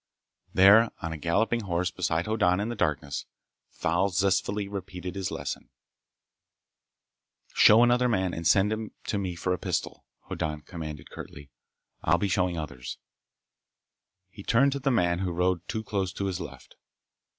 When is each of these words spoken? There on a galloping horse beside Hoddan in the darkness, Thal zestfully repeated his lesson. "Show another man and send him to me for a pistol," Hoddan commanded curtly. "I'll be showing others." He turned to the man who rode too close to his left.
There 0.51 0.89
on 1.03 1.13
a 1.13 1.17
galloping 1.19 1.59
horse 1.59 1.91
beside 1.91 2.25
Hoddan 2.25 2.59
in 2.59 2.69
the 2.69 2.75
darkness, 2.75 3.27
Thal 3.71 4.09
zestfully 4.09 4.67
repeated 4.67 5.13
his 5.13 5.29
lesson. 5.29 5.69
"Show 7.53 7.83
another 7.83 8.09
man 8.09 8.33
and 8.33 8.47
send 8.47 8.73
him 8.73 8.93
to 9.03 9.19
me 9.19 9.35
for 9.35 9.53
a 9.53 9.59
pistol," 9.59 10.03
Hoddan 10.21 10.61
commanded 10.61 11.11
curtly. 11.11 11.51
"I'll 12.01 12.17
be 12.17 12.27
showing 12.29 12.57
others." 12.57 12.97
He 14.31 14.41
turned 14.41 14.71
to 14.71 14.79
the 14.79 14.89
man 14.89 15.19
who 15.19 15.31
rode 15.31 15.67
too 15.67 15.83
close 15.83 16.11
to 16.13 16.25
his 16.25 16.39
left. 16.39 16.77